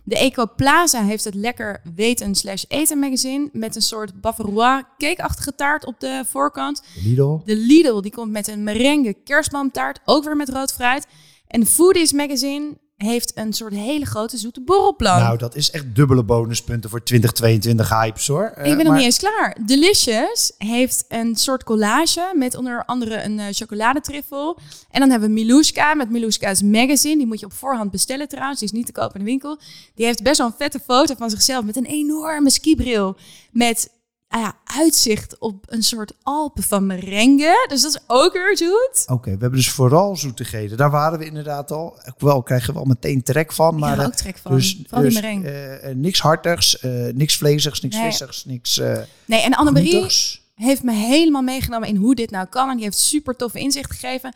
[0.09, 5.55] De Eco Plaza heeft het lekker weten slash eten magazine met een soort bavarois cakeachtige
[5.55, 6.83] taart op de voorkant.
[7.03, 7.41] Lidl.
[7.45, 11.07] De Lidl die komt met een merengue kerstboomtaart, ook weer met rood fruit.
[11.47, 15.19] En Foodies magazine heeft een soort hele grote zoete borrelplan.
[15.19, 18.51] Nou, dat is echt dubbele bonuspunten voor 2022 hypes hoor.
[18.55, 19.57] Eh, ik ben nog niet eens klaar.
[19.65, 24.57] Delicious heeft een soort collage met onder andere een eh, chocoladetriffel.
[24.91, 27.17] En dan hebben we Miluska met Miluska's Magazine.
[27.17, 28.59] Die moet je op voorhand bestellen trouwens.
[28.59, 29.59] Die is niet te koop in de winkel.
[29.95, 33.17] Die heeft best wel een vette foto van zichzelf met een enorme skibril.
[33.51, 33.89] Met
[34.29, 37.65] ah ja, uitzicht op een soort Alpen van merengue.
[37.67, 39.05] Dus dat is ook weer zoet.
[39.07, 40.77] Oké, we hebben dus vooral zoetigheden.
[40.77, 41.99] Daar waren we inderdaad al.
[42.17, 43.79] Wel krijgen we al meteen trek van.
[43.79, 44.51] Maar ik eh, ook trek van.
[44.51, 46.77] dus, die dus, eh, niks hartigs,
[47.13, 48.05] niks vleesigs, niks Nee.
[48.05, 48.77] vissigs, niks
[49.25, 50.07] nee, en Annemarie...
[50.55, 52.69] heeft me helemaal meegenomen in hoe dit nou kan.
[52.69, 54.33] En die heeft super toffe inzicht gegeven.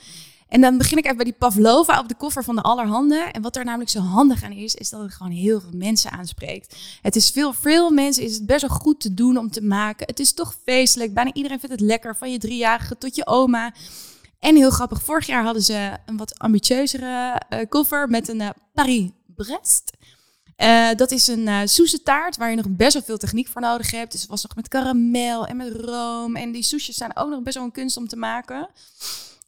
[0.54, 3.16] En dan begin ik even bij die Pavlova op de koffer van de Allerhande.
[3.32, 6.12] En wat daar namelijk zo handig aan is, is dat het gewoon heel veel mensen
[6.12, 6.76] aanspreekt.
[7.02, 10.08] Het is veel, veel mensen is het best wel goed te doen om te maken.
[10.08, 11.14] Het is toch feestelijk.
[11.14, 13.74] Bijna iedereen vindt het lekker, van je driejarige tot je oma.
[14.40, 18.50] En heel grappig, vorig jaar hadden ze een wat ambitieuzere eh, koffer met een eh,
[18.74, 19.92] Paris-Brest.
[20.56, 21.68] Eh, dat is een
[22.04, 24.12] taart waar je nog best wel veel techniek voor nodig hebt.
[24.12, 26.36] Dus het was nog met karamel en met room.
[26.36, 28.70] En die soesjes zijn ook nog best wel een kunst om te maken.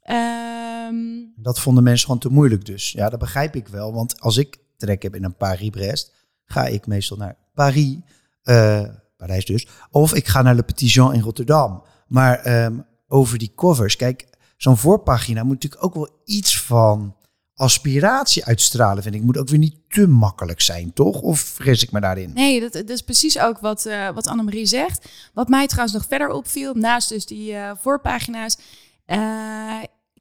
[0.05, 0.95] Ehm,
[1.35, 2.91] Dat vonden mensen gewoon te moeilijk dus.
[2.91, 3.93] Ja, dat begrijp ik wel.
[3.93, 6.13] Want als ik trek heb in een Paris-Brest,
[6.45, 7.97] ga ik meestal naar Paris,
[8.41, 8.83] eh,
[9.17, 9.67] Parijs dus.
[9.91, 11.83] Of ik ga naar Le Petit Jean in Rotterdam.
[12.07, 17.15] Maar ehm, over die covers, kijk, zo'n voorpagina moet natuurlijk ook wel iets van
[17.55, 19.21] aspiratie uitstralen, vind ik.
[19.21, 21.21] Moet ook weer niet te makkelijk zijn, toch?
[21.21, 22.31] Of vergis ik me daarin?
[22.33, 25.09] nee, dat, dat is precies ook wat, eh wat Annemarie zegt.
[25.33, 28.57] Wat mij trouwens nog verder opviel, naast dus die eh, voorpagina's.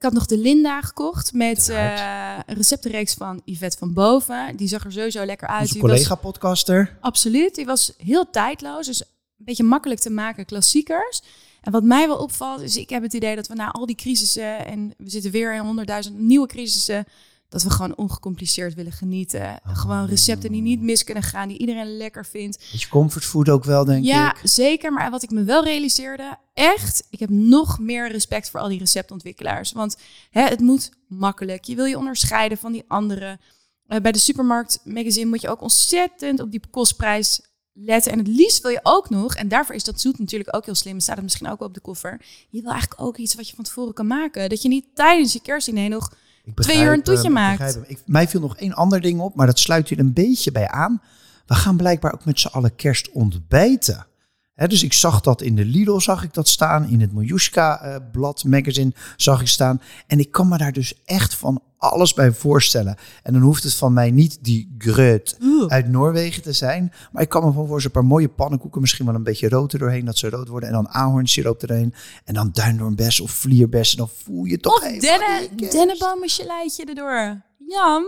[0.04, 4.56] Had nog de Linda gekocht met eh, een receptenreeks van Yvette van Boven.
[4.56, 5.62] Die zag er sowieso lekker uit.
[5.62, 6.98] Onze collega-podcaster.
[7.00, 7.54] Absoluut.
[7.54, 8.86] Die was heel tijdloos.
[8.86, 11.22] Dus een beetje makkelijk te maken klassiekers.
[11.60, 13.96] En wat mij wel opvalt, is ik heb het idee dat we na al die
[13.96, 14.66] crisissen...
[14.66, 17.06] en we zitten weer in honderdduizend nieuwe crisissen...
[17.54, 19.60] dat we gewoon ongecompliceerd willen genieten.
[19.64, 22.68] Gewoon recepten die niet mis kunnen gaan, die iedereen lekker vindt.
[22.72, 24.40] Beetje comfortfood ook wel, denk Ja, ik.
[24.42, 24.92] zeker.
[24.92, 28.78] Maar wat ik me wel realiseerde, echt, ik heb nog meer respect voor al die
[28.78, 29.72] receptontwikkelaars.
[29.72, 29.96] Want
[30.30, 31.64] hè, het moet makkelijk.
[31.64, 33.40] Je wil je onderscheiden van die anderen.
[33.86, 37.40] Eh, bij de supermarkt magazine moet je ook ontzettend op die kostprijs
[37.72, 38.12] letten.
[38.12, 40.74] En het liefst wil je ook nog, en daarvoor is dat zoet natuurlijk ook heel
[40.74, 42.20] slim, staat het misschien ook op de koffer.
[42.50, 44.48] Je wil eigenlijk ook iets wat je van tevoren kan maken.
[44.48, 46.12] Dat je niet tijdens je kerstdiner nog
[46.44, 47.78] Ik Twee uur een toetje ik maakt.
[47.86, 50.68] Ik, mij viel nog één ander ding op, maar dat sluit hier een beetje bij
[50.68, 51.02] aan.
[51.46, 54.06] We gaan blijkbaar ook met z'n allen kerst ontbijten.
[54.54, 56.88] Dus ik zag dat in de Lidl, zag ik dat staan.
[56.88, 59.80] In het Miljuska-blad magazine zag ik staan.
[60.06, 62.96] En ik kan me daar dus echt van alles bij voorstellen.
[63.22, 65.38] En dan hoeft het van mij niet die gröt
[65.68, 66.92] uit Noorwegen te zijn.
[67.12, 69.72] Maar ik kan me van voor een paar mooie pannenkoeken, misschien wel een beetje rood
[69.72, 70.68] er doorheen, dat ze rood worden.
[70.68, 71.94] En dan ahornsiroop erheen.
[72.24, 73.98] En dan duindoornbes of vlierbessen.
[73.98, 77.42] Dan voel je toch Of even denne, dennenbomencheleitje erdoor.
[77.58, 78.04] Jam.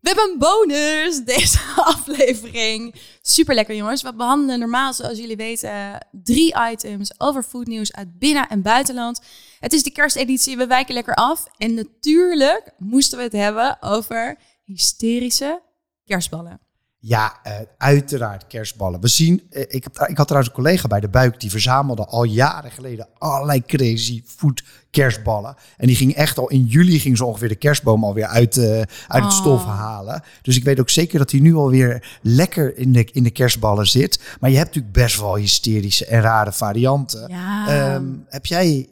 [0.00, 1.58] We hebben een bonus deze
[1.94, 2.94] aflevering.
[3.22, 4.02] Super lekker jongens.
[4.02, 9.20] We behandelen normaal, zoals jullie weten, drie items over foodnieuws uit binnen- en buitenland.
[9.58, 11.46] Het is de kersteditie, we wijken lekker af.
[11.58, 15.62] En natuurlijk moesten we het hebben over hysterische
[16.04, 16.69] kerstballen.
[17.02, 19.00] Ja, eh, uiteraard kerstballen.
[19.00, 22.06] We zien, eh, ik, heb, ik had trouwens een collega bij de buik die verzamelde
[22.06, 25.54] al jaren geleden allerlei crazy food kerstballen.
[25.76, 28.70] En die ging echt al in juli ging ze ongeveer de kerstboom alweer uit, eh,
[28.80, 29.30] uit het Oh.
[29.30, 30.22] stof halen.
[30.42, 33.86] Dus ik weet ook zeker dat hij nu alweer lekker in de, in de kerstballen
[33.86, 34.20] zit.
[34.40, 37.28] Maar je hebt natuurlijk best wel hysterische en rare varianten.
[37.28, 38.88] Ja, Ehm, heb jij,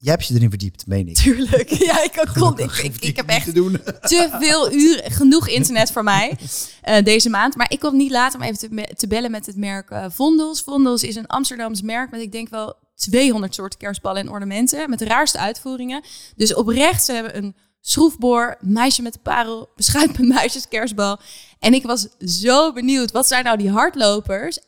[0.00, 1.16] jij hebt je erin verdiept, meen ik.
[1.16, 1.68] tuurlijk.
[1.90, 3.72] Ja, ik, kon, ik, ik, heb echt te doen.
[4.00, 6.38] te veel uren, genoeg internet voor mij
[6.82, 7.56] eh, deze maand.
[7.56, 10.62] Maar ik kon niet laten om even te, te bellen met het merk eh, Vondels.
[10.62, 14.90] Vondels is een Amsterdams merk met ik denk wel 200 soorten kerstballen en ornamenten.
[14.90, 16.04] Met de raarste uitvoeringen.
[16.36, 21.20] Dus oprecht, ze hebben een schroefboor, meisje met de parel, beschuit met muisjes, kerstbal.
[21.58, 24.58] En ik was zo benieuwd, wat zijn nou die hardlopers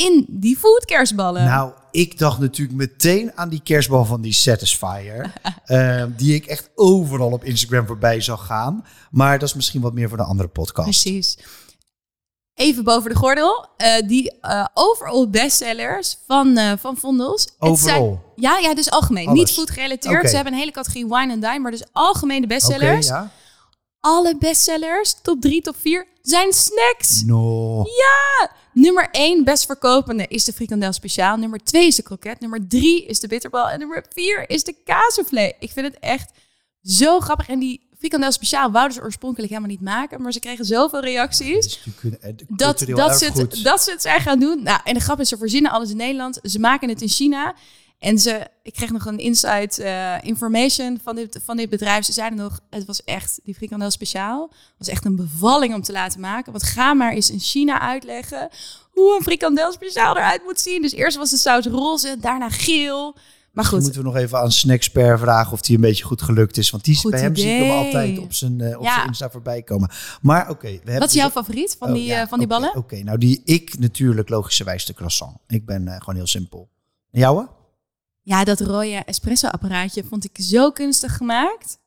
[0.00, 1.44] in die food kerstballen?
[1.44, 5.32] Nou, ik dacht natuurlijk meteen aan die kerstbal van die Satisfyer.
[5.64, 8.86] eh, die ik echt overal op Instagram voorbij zag gaan.
[9.10, 10.88] Maar dat is misschien wat meer voor de andere podcast.
[10.88, 11.38] Precies.
[12.54, 13.66] Even boven de gordel.
[13.76, 17.48] eh, die eh, overall bestsellers van, eh van Vondels.
[17.90, 19.26] Zijn- ja, ja, dus algemeen.
[19.26, 19.38] Alles.
[19.38, 20.28] Niet food gerelateerd.
[20.28, 23.06] Ze hebben een hele categorie wine en dine, maar dus algemene bestsellers.
[23.06, 23.30] ja.
[24.00, 27.22] Alle bestsellers, top 3, top 4, zijn snacks.
[27.22, 27.84] No.
[28.72, 31.36] Nummer 1 best verkopende is de frikandel speciaal.
[31.36, 32.40] Nummer 2 is de kroket.
[32.40, 33.68] Nummer 3 is de bitterbal.
[33.68, 35.52] En nummer 4 is de kaasvlees.
[35.58, 36.30] Ik vind het echt
[36.82, 37.48] zo grappig.
[37.48, 40.22] En die frikandel speciaal wouden ze oorspronkelijk helemaal niet maken.
[40.22, 41.80] Maar ze kregen zoveel reacties.
[42.02, 44.62] Een- een dat, dat, ze het, dat ze het zijn gaan doen.
[44.62, 46.38] Nou, en de grap is, ze voorzienen alles in Nederland.
[46.42, 47.54] Ze maken het in China.
[48.00, 52.04] En ze, ik kreeg nog een inside eh, information van dit, van dit bedrijf.
[52.04, 55.92] Ze zeiden nog, het was echt, die frikandel speciaal, was echt een bevalling om te
[55.92, 56.52] laten maken.
[56.52, 58.48] Want ga maar eens in China uitleggen
[58.90, 60.82] hoe een frikandel speciaal eruit moet zien.
[60.82, 63.16] Dus eerst was de saus roze, daarna geel.
[63.52, 66.56] Maar goed, moeten we nog even aan Snacksper vragen of die een beetje goed gelukt
[66.56, 66.70] is.
[66.70, 68.94] Want die Goed bij hem zie ik hem altijd op zijn, eh, op Ja.
[68.94, 69.90] zijn Insta voorbij komen.
[70.22, 70.80] Maar oké.
[70.84, 72.76] wat is dus- jouw favoriet van Oh, die, ja, eh, van die ballen?
[72.76, 75.36] Oké, nou die ik natuurlijk logischerwijs de croissant.
[75.46, 76.68] Ik ben gewoon heel simpel.
[77.10, 77.48] En jouwe?
[78.30, 81.78] Ja, dat rode espresso-apparaatje vond ik zo kunstig gemaakt.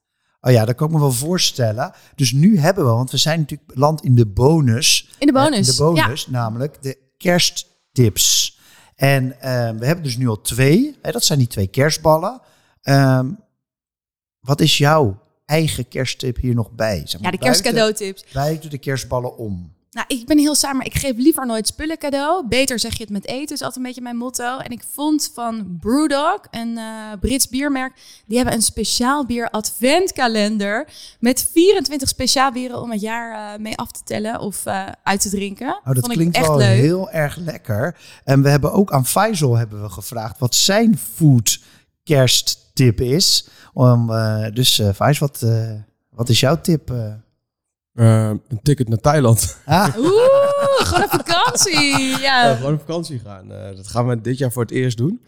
[0.41, 1.93] Oh ja, dat kan ik me wel voorstellen.
[2.15, 5.09] Dus nu hebben we, want we zijn natuurlijk land in de bonus.
[5.19, 5.67] In de Eh, bonus.
[5.67, 8.57] de bonus, namelijk de kersttips.
[8.95, 10.97] En eh, we hebben dus nu al twee.
[11.01, 12.41] Hè, dat zijn die twee kerstballen.
[12.81, 13.31] Ehm,
[14.39, 17.01] wat is jouw eigen kersttip hier nog bij?
[17.05, 18.23] Zeg Ja, de kerstcadeautips.
[18.33, 19.72] Buiten de kerstballen om.
[19.93, 22.47] Nou, ik ben heel saai, maar ik geef liever nooit spullen cadeau.
[22.47, 24.57] Beter zeg je het met eten, is altijd een beetje mijn motto.
[24.57, 26.85] En ik vond van Brewdog, een eh,
[27.19, 27.93] Brits biermerk,
[28.25, 30.87] die hebben een speciaal bier adventkalender
[31.19, 35.21] met 24 speciaal bieren om het jaar eh, mee af te tellen of eh, uit
[35.21, 35.67] te drinken.
[35.67, 36.79] Oh, dat vond ik klinkt echt wel leuk.
[36.79, 37.97] heel erg lekker.
[38.23, 41.59] En we hebben ook aan Faisal hebben we gevraagd wat zijn food
[42.03, 43.47] kersttip is.
[43.73, 44.07] Om,
[44.53, 45.45] dus Faisal, wat,
[46.09, 46.91] wat is jouw tip?
[47.93, 48.29] Eh?
[48.29, 49.57] Een ticket naar Thailand.
[49.65, 50.09] Ah, Oeh,
[50.77, 51.97] gewoon een vakantie.
[52.21, 52.55] Ja, Ja.
[52.55, 53.51] gewoon op vakantie gaan.
[53.51, 55.21] Eh, dat gaan we dit jaar voor het eerst doen.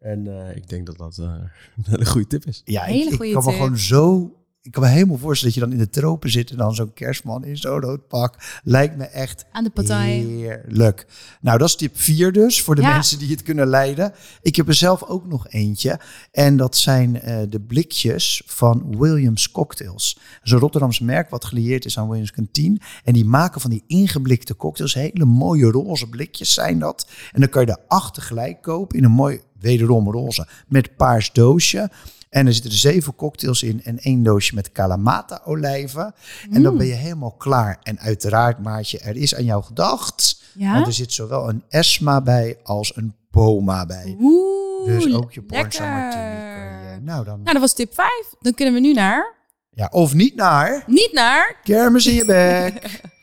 [0.00, 1.24] En eh, ik denk dat dat eh,
[1.76, 2.62] een hele goede tip is.
[2.64, 4.32] ja, Hele ik, ik kan me gewoon zo...
[4.64, 6.92] Ik kan me helemaal voorstellen dat je dan in de tropen zit en dan zo'n
[6.92, 8.60] kerstman in zo'n rood pak.
[8.64, 10.10] Lijkt me echt Aan de partij.
[10.10, 11.06] heerlijk.
[11.40, 12.92] Nou, dat is tip 4 dus, voor de Ja.
[12.92, 14.12] mensen die het kunnen leiden.
[14.42, 16.00] Ik heb er zelf ook nog eentje.
[16.32, 20.14] En dat zijn eh, de blikjes van Williams Cocktails.
[20.14, 22.80] Dat is een Rotterdams merk wat gelieerd is aan Williams Canteen.
[23.04, 24.94] En die maken van die ingeblikte cocktails.
[24.94, 27.06] Hele mooie roze blikjes zijn dat.
[27.32, 31.32] En dan kan je de acht tegelijk kopen in een mooi, wederom roze, met paars
[31.32, 31.90] doosje.
[32.32, 36.14] En er zitten er zeven cocktails in en één doosje met Kalamata olijven.
[36.50, 37.78] En dan ben je helemaal klaar.
[37.82, 40.42] En uiteraard, Maartje, er is aan jou gedacht.
[40.54, 40.72] Ja?
[40.74, 44.16] Want er zit zowel een Esma bij als een Poma bij.
[44.20, 45.88] Oeh, Dus ook je lekker.
[45.88, 47.04] Martini.
[47.04, 47.40] Nou dan...
[47.40, 48.10] Nou, dat was tip 5.
[48.40, 49.34] Dan kunnen we nu naar...
[49.70, 51.56] Ja, of niet naar Niet naar...
[51.62, 53.00] kermis in je bek.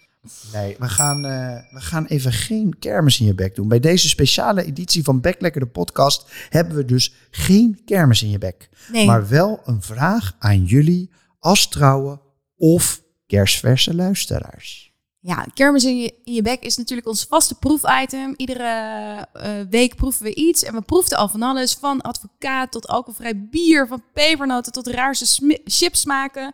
[0.54, 3.68] Nee, we gaan, eh, we gaan even geen kermis in je bek doen.
[3.68, 8.38] Bij deze speciale editie van Beklekker de podcast hebben we dus geen kermis in je
[8.38, 8.70] bek.
[8.92, 9.06] Nee.
[9.06, 12.22] Maar wel een vraag aan jullie als trouwe
[12.58, 14.90] of kerstverse luisteraars.
[15.22, 18.34] Ja, kermis in je, in je bek is natuurlijk ons vaste proefitem.
[18.38, 20.64] Iedere eh, week proeven we iets.
[20.64, 21.74] En we proefden al van alles.
[21.74, 23.88] Van advocaat tot alcoholvrij bier.
[23.88, 26.54] Van pepernoten tot raarste chipsmaken.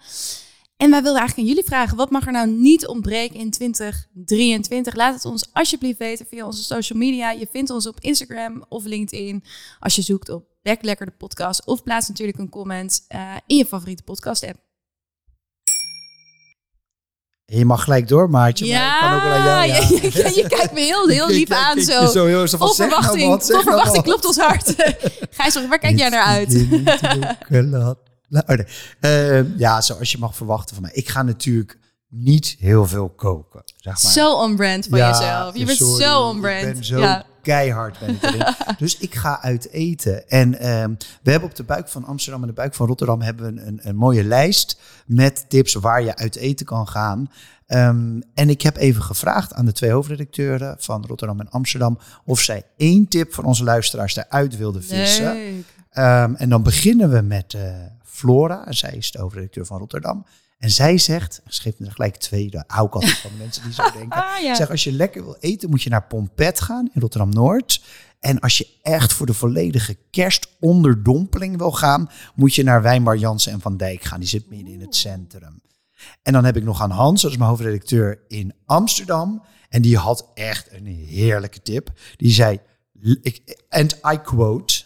[0.77, 1.97] En wij wilden eigenlijk aan jullie vragen.
[1.97, 4.95] Wat mag er nou niet ontbreken in 2023?
[4.95, 7.31] Laat het ons alsjeblieft weten via onze social media.
[7.31, 9.43] Je vindt ons op Instagram of LinkedIn.
[9.79, 11.65] Als je zoekt op Backlekker de podcast.
[11.65, 14.63] Of plaats natuurlijk een comment eh, in je favoriete podcast app.
[17.45, 18.73] Je mag gelijk door, Maartje.
[18.73, 19.67] maar ik kan ook wel aan jou.
[19.67, 19.75] Ja.
[20.01, 22.05] je, je- je kijkt me heel, heel lief Kijk, aan kijk, zo.
[22.05, 24.73] zo heel van, nou verwachting, wat, nou verwachting klopt ons hart.
[25.37, 26.67] Gijs, waar kijk jij naar uit?
[28.29, 28.65] Oh nee.
[28.99, 30.93] Eh, ja, zoals je mag verwachten van mij.
[30.93, 33.61] Ik ga natuurlijk niet heel veel koken.
[33.75, 34.11] Zeg maar.
[34.11, 35.57] Zo on-brand van Ja, jezelf.
[35.57, 36.65] Je bent sorry, zo on-brand.
[36.65, 37.25] Ik ben zo Ja.
[37.41, 38.45] keihard ben ik erin.
[38.77, 40.29] dus ik ga uit eten.
[40.29, 43.53] En ehm, we hebben op de buik van Amsterdam en de buik van Rotterdam hebben
[43.55, 47.29] we een, een mooie lijst met tips waar je uit eten kan gaan.
[47.65, 52.39] Ehm, en ik heb even gevraagd aan de twee hoofdredacteuren van Rotterdam en Amsterdam of
[52.41, 55.63] zij één tip van onze luisteraars eruit wilden vissen.
[55.89, 57.61] Ehm, en dan beginnen we met eh,
[58.15, 58.71] Flora.
[58.71, 60.25] Zij is de hoofdredacteur van Rotterdam.
[60.57, 63.37] En zij zegt, ze geeft me er gelijk twee, daar hou ik altijd van de
[63.37, 64.23] mensen die zo denken.
[64.23, 64.55] Ah, ja.
[64.55, 67.81] Zeg, als je lekker wil eten, moet je naar Pompet gaan in Rotterdam-Noord.
[68.19, 73.51] En als je echt voor de volledige kerstonderdompeling wil gaan, moet je naar Wijnbar Jansen
[73.51, 74.19] en Van Dijk gaan.
[74.19, 75.61] Die zit midden in het centrum.
[76.21, 79.43] En dan heb ik nog aan Hans, dat is mijn hoofdredacteur in Amsterdam.
[79.69, 81.91] En die had echt een heerlijke tip.
[82.17, 82.59] Die zei,
[83.21, 84.83] ik, and I quote,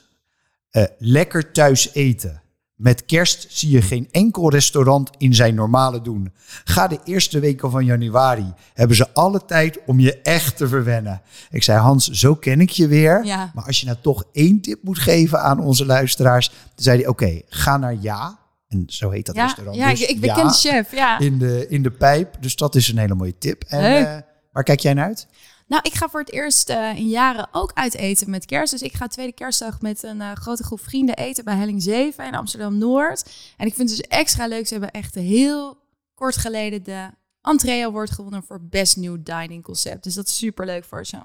[0.69, 2.41] eh, lekker thuis eten.
[2.79, 6.33] Met kerst zie je geen enkel restaurant in zijn normale doen.
[6.63, 8.53] Ga de eerste weken van januari.
[8.73, 11.21] Hebben ze alle tijd om je echt te verwennen.
[11.49, 13.25] Ik zei, Hans, zo ken ik je weer.
[13.25, 13.51] Ja.
[13.53, 16.49] Maar als je nou toch één tip moet geven aan onze luisteraars.
[16.49, 18.39] Dan zei hij, oké, ga naar Ja.
[18.67, 19.77] En zo heet dat Ja, restaurant.
[19.77, 20.91] ja dus ik, ik ben Ja chef.
[20.91, 21.19] Ja.
[21.19, 22.35] in de, in de pijp.
[22.39, 23.63] Dus dat is een hele mooie tip.
[23.67, 25.27] En eh, waar kijk jij naar uit?
[25.69, 28.71] Nou, ik ga voor het eerst eh, in jaren ook uit eten met kerst.
[28.71, 32.25] Dus ik ga tweede kerstdag met een eh, grote groep vrienden eten bij Helling 7
[32.25, 33.29] in Amsterdam-Noord.
[33.57, 34.67] En ik vind het dus extra leuk.
[34.67, 35.77] Ze hebben echt heel
[36.13, 37.09] kort geleden de
[37.41, 40.03] Entree Award gewonnen voor Best New Dining Concept.
[40.03, 41.17] Dus dat is super leuk voor ze.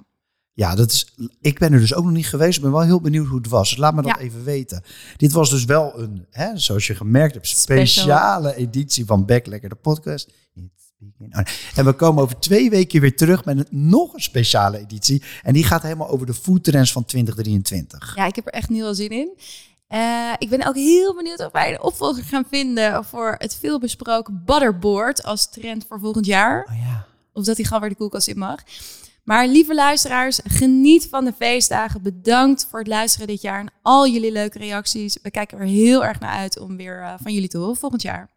[0.52, 2.56] Ja, dat is, ik ben er dus ook nog niet geweest.
[2.56, 3.68] Ik ben wel heel benieuwd hoe het was.
[3.68, 4.18] Dus laat me dat Ja.
[4.18, 4.82] even weten.
[5.16, 7.86] Dit was dus wel een, hè, zoals je gemerkt hebt, Special.
[7.86, 10.30] speciale editie van Back Lekker, de podcast.
[11.00, 11.40] Oh.
[11.74, 15.22] En we komen over twee weken weer terug met een, nog een speciale editie.
[15.42, 18.16] En die gaat helemaal over de foodtrends van 2023.
[18.16, 19.38] Ja, ik heb er echt heel veel zin in.
[19.86, 24.42] Eh, ik ben ook heel benieuwd of wij een opvolger gaan vinden voor het veelbesproken
[24.44, 26.68] butterboard als trend voor volgend jaar.
[26.70, 27.06] Oh ja.
[27.32, 28.62] Of dat hij gewoon weer de koelkast in mag.
[29.24, 32.02] Maar lieve luisteraars, geniet van de feestdagen.
[32.02, 35.18] Bedankt voor het luisteren dit jaar en al jullie leuke reacties.
[35.22, 38.02] We kijken er heel erg naar uit om weer eh, van jullie te horen volgend
[38.02, 38.33] jaar.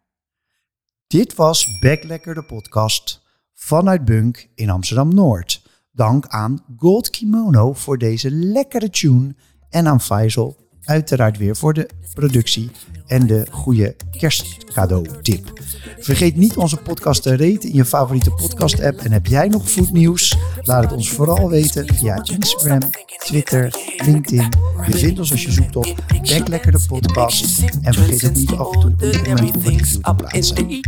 [1.08, 3.22] Dit was Back Lekker, de podcast
[3.54, 5.62] vanuit Bunk in Amsterdam-Noord.
[5.92, 9.34] Dank aan Gold Kimono voor deze lekkere tune.
[9.68, 10.56] En aan Faisal
[10.88, 12.70] uiteraard weer voor de productie
[13.06, 15.52] en de goede kerstcadeau-tip.
[15.98, 19.00] Vergeet niet onze podcast te raten in je favoriete podcast-app.
[19.00, 20.36] En heb jij nog foodnieuws?
[20.62, 22.80] Laat het ons vooral weten via Instagram,
[23.18, 23.74] Twitter,
[24.04, 24.48] LinkedIn.
[24.86, 27.62] Je vindt ons als je zoekt op Back Lekker, de podcast.
[27.82, 30.80] En vergeet ook niet af en toe een comment of een te plaatsen.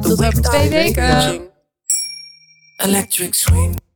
[0.00, 1.40] Tot over twee weken.
[2.76, 3.89] Electric swing.